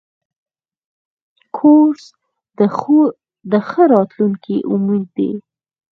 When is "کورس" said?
1.57-2.03